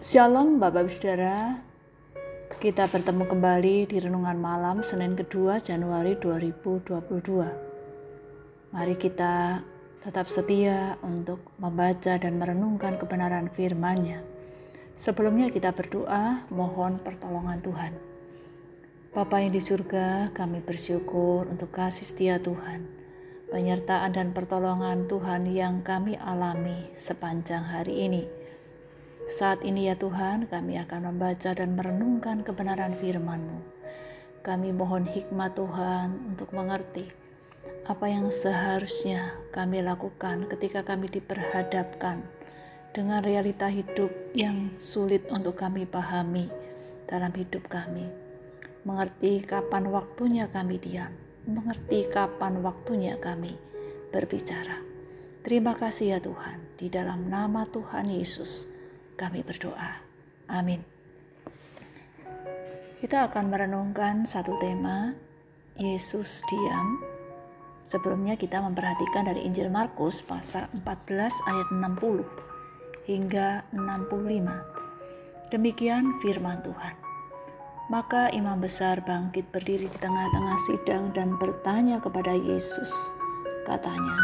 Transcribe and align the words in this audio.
Shalom 0.00 0.56
Bapak 0.56 0.88
Saudara. 0.88 1.60
Kita 2.56 2.88
bertemu 2.88 3.28
kembali 3.28 3.84
di 3.84 4.00
Renungan 4.00 4.40
Malam 4.40 4.80
Senin 4.80 5.12
kedua 5.12 5.60
Januari 5.60 6.16
2022 6.16 8.72
Mari 8.72 8.96
kita 8.96 9.60
tetap 10.00 10.24
setia 10.32 10.96
untuk 11.04 11.52
membaca 11.60 12.16
dan 12.16 12.40
merenungkan 12.40 12.96
kebenaran 12.96 13.52
firman-Nya. 13.52 14.24
Sebelumnya 14.96 15.52
kita 15.52 15.76
berdoa 15.76 16.48
mohon 16.48 16.96
pertolongan 16.96 17.60
Tuhan. 17.60 17.92
Bapa 19.12 19.44
yang 19.44 19.52
di 19.52 19.60
surga 19.60 20.32
kami 20.32 20.64
bersyukur 20.64 21.44
untuk 21.44 21.76
kasih 21.76 22.08
setia 22.08 22.40
Tuhan 22.40 22.88
Penyertaan 23.52 24.16
dan 24.16 24.32
pertolongan 24.32 25.04
Tuhan 25.12 25.44
yang 25.44 25.84
kami 25.84 26.16
alami 26.16 26.88
sepanjang 26.96 27.68
hari 27.68 28.08
ini 28.08 28.39
saat 29.30 29.62
ini 29.62 29.86
ya 29.86 29.94
Tuhan, 29.94 30.50
kami 30.50 30.74
akan 30.82 31.14
membaca 31.14 31.54
dan 31.54 31.78
merenungkan 31.78 32.42
kebenaran 32.42 32.98
firman-Mu. 32.98 33.62
Kami 34.42 34.74
mohon 34.74 35.06
hikmat 35.06 35.54
Tuhan 35.54 36.34
untuk 36.34 36.50
mengerti 36.50 37.06
apa 37.86 38.10
yang 38.10 38.26
seharusnya 38.34 39.38
kami 39.54 39.86
lakukan 39.86 40.50
ketika 40.50 40.82
kami 40.82 41.06
diperhadapkan 41.06 42.26
dengan 42.90 43.22
realita 43.22 43.70
hidup 43.70 44.10
yang 44.34 44.74
sulit 44.82 45.22
untuk 45.30 45.54
kami 45.54 45.86
pahami 45.86 46.50
dalam 47.06 47.30
hidup 47.30 47.70
kami. 47.70 48.10
Mengerti 48.82 49.46
kapan 49.46 49.94
waktunya 49.94 50.50
kami 50.50 50.82
diam, 50.82 51.14
mengerti 51.46 52.10
kapan 52.10 52.66
waktunya 52.66 53.14
kami 53.14 53.54
berbicara. 54.10 54.82
Terima 55.46 55.78
kasih 55.78 56.16
ya 56.16 56.18
Tuhan, 56.18 56.58
di 56.74 56.90
dalam 56.90 57.30
nama 57.30 57.62
Tuhan 57.62 58.10
Yesus 58.10 58.79
kami 59.20 59.44
berdoa. 59.44 60.00
Amin. 60.48 60.80
Kita 63.04 63.28
akan 63.28 63.52
merenungkan 63.52 64.24
satu 64.24 64.56
tema, 64.56 65.12
Yesus 65.76 66.40
diam. 66.48 67.04
Sebelumnya 67.84 68.40
kita 68.40 68.64
memperhatikan 68.64 69.28
dari 69.28 69.44
Injil 69.44 69.68
Markus 69.68 70.24
pasal 70.24 70.68
14 70.72 71.48
ayat 71.48 71.68
60 71.68 72.24
hingga 73.08 73.68
65. 73.76 75.52
Demikian 75.52 76.16
firman 76.20 76.60
Tuhan. 76.64 76.94
Maka 77.90 78.30
imam 78.30 78.62
besar 78.62 79.02
bangkit 79.02 79.50
berdiri 79.50 79.90
di 79.90 79.98
tengah-tengah 79.98 80.58
sidang 80.70 81.10
dan 81.10 81.34
bertanya 81.40 81.98
kepada 81.98 82.30
Yesus. 82.36 82.92
Katanya, 83.66 84.16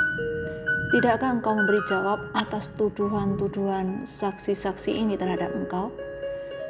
Tidakkah 0.86 1.42
engkau 1.42 1.50
memberi 1.50 1.82
jawab 1.90 2.30
atas 2.30 2.70
tuduhan-tuduhan 2.78 4.06
saksi-saksi 4.06 4.94
ini 4.94 5.18
terhadap 5.18 5.50
engkau? 5.50 5.90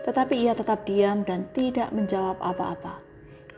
Tetapi 0.08 0.40
ia 0.40 0.56
tetap 0.56 0.88
diam 0.88 1.20
dan 1.20 1.44
tidak 1.52 1.92
menjawab 1.92 2.40
apa-apa. 2.40 2.96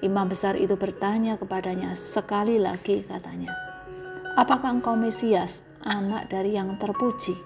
Imam 0.03 0.27
besar 0.27 0.59
itu 0.59 0.75
bertanya 0.75 1.39
kepadanya 1.39 1.95
sekali 1.95 2.59
lagi 2.59 3.07
katanya, 3.07 3.55
Apakah 4.35 4.83
engkau 4.83 4.99
Mesias, 4.99 5.63
anak 5.87 6.27
dari 6.27 6.59
yang 6.59 6.75
terpuji? 6.75 7.39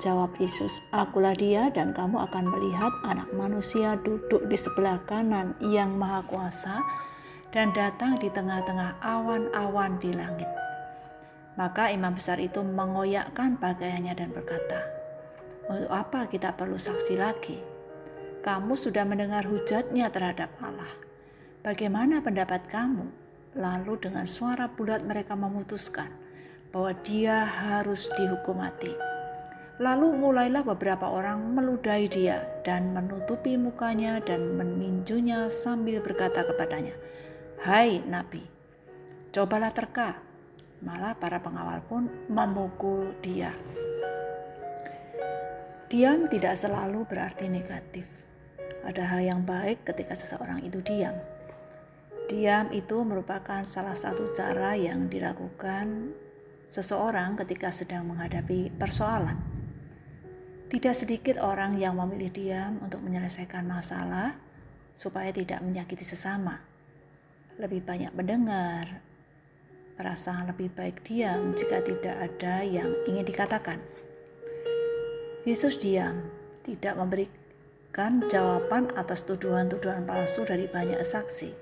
Jawab 0.00 0.32
Yesus, 0.40 0.80
Akulah 0.96 1.36
dia 1.36 1.68
dan 1.68 1.92
kamu 1.92 2.24
akan 2.24 2.44
melihat 2.56 2.92
anak 3.04 3.28
manusia 3.36 4.00
duduk 4.00 4.48
di 4.48 4.56
sebelah 4.56 4.96
kanan 5.04 5.52
yang 5.60 5.92
maha 5.92 6.24
kuasa 6.24 6.80
dan 7.52 7.68
datang 7.76 8.16
di 8.16 8.32
tengah-tengah 8.32 8.96
awan-awan 9.04 10.00
di 10.00 10.16
langit. 10.16 10.48
Maka 11.60 11.92
imam 11.92 12.16
besar 12.16 12.40
itu 12.40 12.64
mengoyakkan 12.64 13.60
pakaiannya 13.60 14.16
dan 14.16 14.32
berkata, 14.32 14.80
Untuk 15.68 15.92
apa 15.92 16.24
kita 16.24 16.56
perlu 16.56 16.80
saksi 16.80 17.20
lagi? 17.20 17.60
Kamu 18.40 18.72
sudah 18.72 19.04
mendengar 19.04 19.44
hujatnya 19.44 20.08
terhadap 20.08 20.56
Allah. 20.64 20.88
Bagaimana 21.60 22.24
pendapat 22.24 22.64
kamu? 22.64 23.12
Lalu 23.60 24.00
dengan 24.00 24.24
suara 24.24 24.72
bulat 24.72 25.04
mereka 25.04 25.36
memutuskan 25.36 26.08
bahwa 26.72 26.96
dia 27.04 27.44
harus 27.44 28.08
dihukum 28.16 28.56
mati. 28.56 28.96
Lalu 29.76 30.16
mulailah 30.16 30.64
beberapa 30.64 31.12
orang 31.12 31.44
meludahi 31.52 32.08
dia 32.08 32.40
dan 32.64 32.96
menutupi 32.96 33.60
mukanya 33.60 34.16
dan 34.24 34.56
meninjunya 34.56 35.52
sambil 35.52 36.00
berkata 36.00 36.40
kepadanya, 36.40 36.96
Hai 37.60 38.00
Nabi, 38.08 38.48
cobalah 39.36 39.68
terka 39.68 40.29
Malah 40.80 41.12
para 41.16 41.44
pengawal 41.44 41.84
pun 41.84 42.08
memukul 42.32 43.12
dia. 43.20 43.52
Diam 45.90 46.30
tidak 46.30 46.56
selalu 46.56 47.04
berarti 47.04 47.50
negatif. 47.50 48.06
Ada 48.80 49.04
hal 49.10 49.20
yang 49.20 49.40
baik 49.44 49.84
ketika 49.84 50.16
seseorang 50.16 50.64
itu 50.64 50.80
diam. 50.80 51.12
Diam 52.30 52.70
itu 52.70 53.02
merupakan 53.02 53.60
salah 53.66 53.98
satu 53.98 54.30
cara 54.30 54.78
yang 54.78 55.10
dilakukan 55.10 56.14
seseorang 56.62 57.34
ketika 57.42 57.74
sedang 57.74 58.06
menghadapi 58.06 58.70
persoalan. 58.78 59.34
Tidak 60.70 60.94
sedikit 60.94 61.42
orang 61.42 61.74
yang 61.74 61.98
memilih 61.98 62.30
diam 62.30 62.78
untuk 62.78 63.02
menyelesaikan 63.02 63.66
masalah 63.66 64.38
supaya 64.94 65.34
tidak 65.34 65.58
menyakiti 65.66 66.06
sesama. 66.06 66.62
Lebih 67.58 67.82
banyak 67.82 68.14
mendengar, 68.14 69.02
merasa 70.00 70.32
lebih 70.48 70.72
baik 70.72 71.04
diam 71.04 71.52
jika 71.52 71.84
tidak 71.84 72.16
ada 72.16 72.64
yang 72.64 72.88
ingin 73.04 73.20
dikatakan. 73.20 73.76
Yesus 75.44 75.76
diam, 75.76 76.24
tidak 76.64 76.96
memberikan 76.96 78.24
jawaban 78.32 78.88
atas 78.96 79.28
tuduhan-tuduhan 79.28 80.08
palsu 80.08 80.48
dari 80.48 80.72
banyak 80.72 81.04
saksi. 81.04 81.52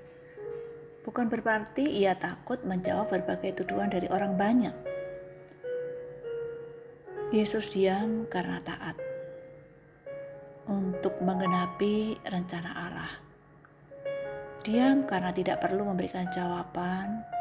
Bukan 1.03 1.27
berarti 1.27 1.83
ia 1.83 2.15
takut 2.15 2.63
menjawab 2.63 3.11
berbagai 3.11 3.59
tuduhan 3.59 3.91
dari 3.91 4.07
orang 4.07 4.39
banyak. 4.39 4.75
Yesus 7.35 7.75
diam 7.75 8.23
karena 8.31 8.63
taat 8.63 8.95
untuk 10.71 11.19
menggenapi 11.19 12.23
rencana 12.23 12.71
Allah. 12.87 13.13
Diam 14.63 15.03
karena 15.03 15.35
tidak 15.35 15.59
perlu 15.59 15.83
memberikan 15.83 16.27
jawaban 16.31 17.38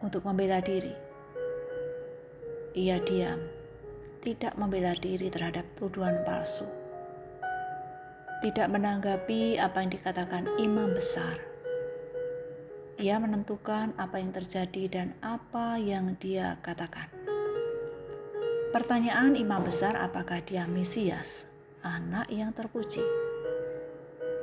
untuk 0.00 0.24
membela 0.24 0.60
diri. 0.60 0.92
Ia 2.76 3.00
diam, 3.04 3.40
tidak 4.20 4.56
membela 4.56 4.96
diri 4.96 5.28
terhadap 5.28 5.64
tuduhan 5.76 6.24
palsu. 6.28 6.68
Tidak 8.40 8.72
menanggapi 8.72 9.60
apa 9.60 9.84
yang 9.84 9.90
dikatakan 9.92 10.44
imam 10.56 10.96
besar. 10.96 11.36
Ia 13.00 13.16
menentukan 13.16 13.96
apa 13.96 14.20
yang 14.20 14.32
terjadi 14.32 14.84
dan 14.88 15.08
apa 15.20 15.76
yang 15.80 16.16
dia 16.20 16.56
katakan. 16.60 17.08
Pertanyaan 18.70 19.34
imam 19.34 19.64
besar 19.64 19.98
apakah 19.98 20.40
dia 20.44 20.64
Mesias, 20.68 21.50
anak 21.82 22.30
yang 22.30 22.54
terpuji. 22.54 23.02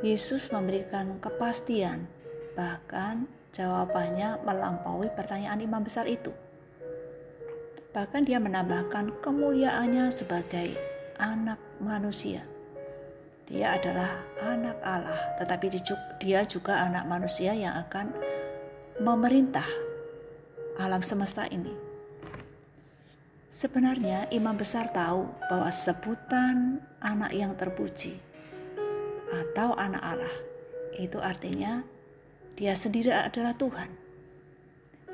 Yesus 0.03 0.53
memberikan 0.53 1.17
kepastian, 1.17 2.05
bahkan 2.53 3.25
Jawabannya 3.57 4.45
melampaui 4.45 5.09
pertanyaan 5.17 5.57
imam 5.57 5.81
besar 5.81 6.05
itu. 6.05 6.29
Bahkan 7.89 8.29
dia 8.29 8.37
menambahkan 8.37 9.17
kemuliaannya 9.25 10.13
sebagai 10.13 10.77
anak 11.17 11.57
manusia. 11.81 12.45
Dia 13.49 13.81
adalah 13.81 14.21
anak 14.45 14.77
Allah, 14.85 15.21
tetapi 15.41 15.73
dia 16.21 16.45
juga 16.45 16.85
anak 16.85 17.09
manusia 17.09 17.57
yang 17.57 17.73
akan 17.81 18.13
memerintah 19.01 19.65
alam 20.77 21.01
semesta 21.01 21.49
ini. 21.49 21.73
Sebenarnya 23.49 24.29
imam 24.29 24.53
besar 24.53 24.93
tahu 24.93 25.33
bahwa 25.49 25.73
sebutan 25.73 26.77
anak 27.01 27.33
yang 27.33 27.57
terpuji 27.57 28.21
atau 29.33 29.73
anak 29.73 30.03
Allah 30.05 30.35
itu 31.01 31.17
artinya 31.17 31.81
dia 32.57 32.73
sendiri 32.73 33.13
adalah 33.13 33.53
Tuhan. 33.53 33.85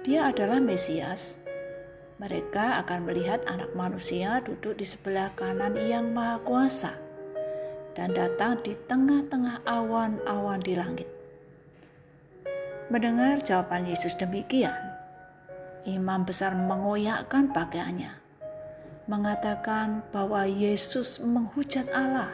Dia 0.08 0.32
adalah 0.32 0.64
Mesias. 0.64 1.44
Mereka 2.16 2.80
akan 2.88 3.04
melihat 3.04 3.44
anak 3.52 3.76
manusia 3.76 4.40
duduk 4.40 4.80
di 4.80 4.88
sebelah 4.88 5.28
kanan 5.36 5.76
yang 5.76 6.16
maha 6.16 6.40
kuasa 6.40 6.96
dan 8.00 8.16
datang 8.16 8.64
di 8.64 8.72
tengah-tengah 8.88 9.60
awan-awan 9.68 10.64
di 10.64 10.74
langit. 10.80 11.10
Mendengar 12.88 13.44
jawaban 13.44 13.92
Yesus 13.92 14.16
demikian, 14.16 14.80
imam 15.84 16.24
besar 16.24 16.56
mengoyakkan 16.56 17.52
pakaiannya, 17.52 18.16
mengatakan 19.12 20.00
bahwa 20.16 20.48
Yesus 20.48 21.20
menghujat 21.20 21.92
Allah 21.92 22.32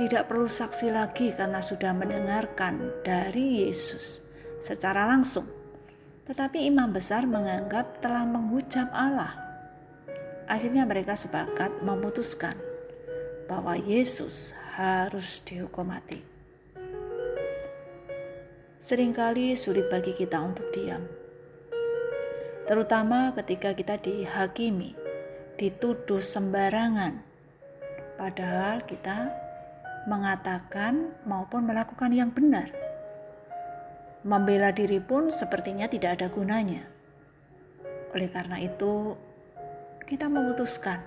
tidak 0.00 0.32
perlu 0.32 0.48
saksi 0.48 0.96
lagi 0.96 1.28
karena 1.36 1.60
sudah 1.60 1.92
mendengarkan 1.92 3.04
dari 3.04 3.68
Yesus 3.68 4.24
secara 4.56 5.04
langsung. 5.04 5.44
Tetapi 6.24 6.72
imam 6.72 6.88
besar 6.88 7.28
menganggap 7.28 8.00
telah 8.00 8.24
menghujam 8.24 8.88
Allah. 8.96 9.36
Akhirnya 10.48 10.88
mereka 10.88 11.12
sepakat 11.12 11.84
memutuskan 11.84 12.56
bahwa 13.44 13.76
Yesus 13.76 14.56
harus 14.80 15.44
dihukum 15.44 15.92
mati. 15.92 16.24
Seringkali 18.80 19.52
sulit 19.52 19.92
bagi 19.92 20.16
kita 20.16 20.40
untuk 20.40 20.64
diam, 20.72 21.04
terutama 22.64 23.36
ketika 23.36 23.76
kita 23.76 24.00
dihakimi, 24.00 24.96
dituduh 25.60 26.24
sembarangan, 26.24 27.20
padahal 28.16 28.80
kita 28.88 29.49
mengatakan 30.08 31.12
maupun 31.28 31.68
melakukan 31.68 32.12
yang 32.12 32.32
benar. 32.32 32.72
Membela 34.24 34.72
diri 34.72 35.00
pun 35.00 35.32
sepertinya 35.32 35.88
tidak 35.88 36.20
ada 36.20 36.28
gunanya. 36.28 36.84
Oleh 38.12 38.28
karena 38.28 38.60
itu, 38.60 39.16
kita 40.04 40.28
memutuskan 40.28 41.00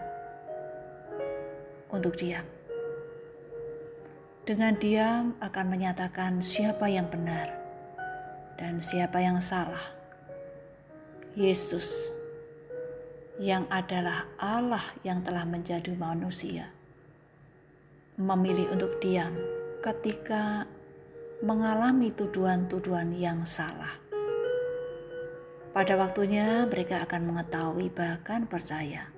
untuk 1.93 2.17
diam. 2.17 2.45
Dengan 4.43 4.75
diam 4.75 5.37
akan 5.39 5.65
menyatakan 5.71 6.43
siapa 6.43 6.91
yang 6.91 7.07
benar 7.07 7.53
dan 8.59 8.83
siapa 8.83 9.23
yang 9.23 9.39
salah. 9.39 9.93
Yesus 11.33 12.13
yang 13.41 13.65
adalah 13.73 14.29
Allah 14.37 14.83
yang 15.01 15.25
telah 15.25 15.47
menjadi 15.49 15.97
manusia 15.97 16.69
memilih 18.13 18.69
untuk 18.69 19.01
diam 19.01 19.33
ketika 19.81 20.69
mengalami 21.41 22.13
tuduhan-tuduhan 22.13 23.09
yang 23.17 23.41
salah. 23.43 23.99
Pada 25.73 25.97
waktunya 25.97 26.69
mereka 26.69 27.01
akan 27.01 27.33
mengetahui 27.33 27.89
bahkan 27.89 28.45
percaya 28.45 29.09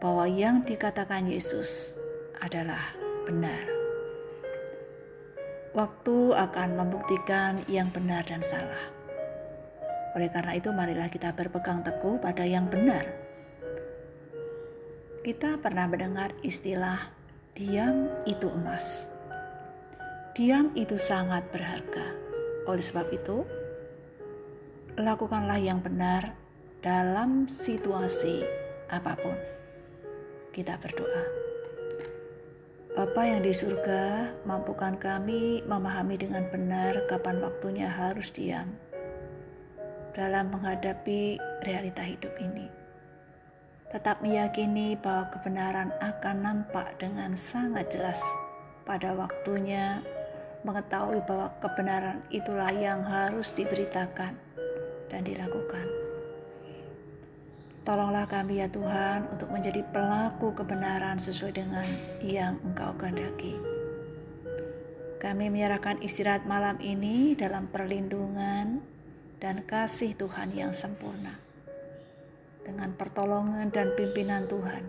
bahwa 0.00 0.24
yang 0.24 0.64
dikatakan 0.64 1.28
Yesus 1.28 1.92
adalah 2.40 2.80
benar. 3.28 3.68
Waktu 5.76 6.34
akan 6.34 6.68
membuktikan 6.80 7.60
yang 7.68 7.92
benar 7.92 8.24
dan 8.24 8.40
salah. 8.40 8.90
Oleh 10.18 10.26
karena 10.32 10.58
itu, 10.58 10.74
marilah 10.74 11.06
kita 11.06 11.30
berpegang 11.30 11.86
teguh 11.86 12.18
pada 12.18 12.42
yang 12.42 12.66
benar. 12.66 13.06
Kita 15.22 15.60
pernah 15.62 15.86
mendengar 15.86 16.34
istilah 16.42 17.19
"diam 17.54 18.10
itu 18.26 18.50
emas". 18.50 19.10
Diam 20.34 20.72
itu 20.78 20.94
sangat 20.96 21.50
berharga. 21.50 22.16
Oleh 22.70 22.80
sebab 22.80 23.10
itu, 23.10 23.42
lakukanlah 24.94 25.58
yang 25.58 25.82
benar 25.82 26.38
dalam 26.80 27.44
situasi 27.50 28.40
apa 28.88 29.18
pun 29.18 29.36
kita 30.50 30.80
berdoa. 30.80 31.24
Bapa 32.90 33.22
yang 33.22 33.46
di 33.46 33.54
surga, 33.54 34.34
mampukan 34.42 34.98
kami 34.98 35.62
memahami 35.62 36.18
dengan 36.18 36.42
benar 36.50 37.06
kapan 37.06 37.38
waktunya 37.38 37.86
harus 37.86 38.34
diam 38.34 38.66
dalam 40.10 40.50
menghadapi 40.50 41.38
realita 41.62 42.02
hidup 42.02 42.34
ini. 42.42 42.79
Tetap 43.90 44.22
meyakini 44.22 44.94
bahwa 44.94 45.34
kebenaran 45.34 45.90
akan 45.98 46.36
nampak 46.46 46.94
dengan 47.02 47.34
sangat 47.34 47.90
jelas 47.90 48.22
pada 48.86 49.10
waktunya 49.18 49.98
mengetahui 50.62 51.18
bahwa 51.26 51.50
kebenaran 51.58 52.22
itulah 52.30 52.70
yang 52.70 53.02
harus 53.02 53.50
diberitakan 53.50 54.38
dan 55.10 55.20
dilakukan. 55.26 55.82
Tolonglah 57.82 58.30
kami 58.30 58.62
ya 58.62 58.70
Tuhan 58.70 59.26
untuk 59.26 59.50
menjadi 59.50 59.82
pelaku 59.90 60.54
kebenaran 60.54 61.18
sesuai 61.18 61.50
dengan 61.58 61.88
yang 62.22 62.62
Engkau 62.62 62.94
kehendaki. 62.94 63.58
Kami 65.18 65.50
menyerahkan 65.50 65.98
istirahat 65.98 66.46
malam 66.46 66.78
ini 66.78 67.34
dalam 67.34 67.66
perlindungan 67.66 68.78
dan 69.42 69.66
kasih 69.66 70.14
Tuhan 70.14 70.54
yang 70.54 70.70
sempurna. 70.70 71.49
Dengan 72.60 72.92
pertolongan 72.92 73.72
dan 73.72 73.96
pimpinan 73.96 74.44
Tuhan, 74.44 74.84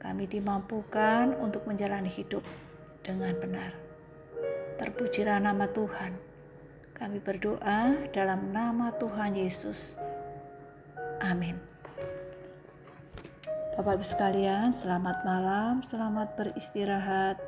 kami 0.00 0.28
dimampukan 0.28 1.32
untuk 1.40 1.64
menjalani 1.64 2.08
hidup 2.12 2.44
dengan 3.04 3.32
benar. 3.40 3.72
Terpujilah 4.80 5.40
nama 5.40 5.64
Tuhan. 5.70 6.12
Kami 6.94 7.18
berdoa 7.20 8.08
dalam 8.12 8.52
nama 8.52 8.92
Tuhan 8.96 9.36
Yesus. 9.36 9.96
Amin. 11.24 11.56
Bapak 13.74 13.98
Ibu 13.98 14.06
sekalian, 14.06 14.70
selamat 14.70 15.26
malam, 15.26 15.82
selamat 15.82 16.38
beristirahat. 16.38 17.42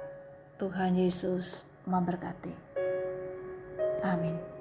Tuhan 0.58 0.96
Yesus 0.96 1.68
memberkati. 1.86 2.50
Amin. 4.02 4.55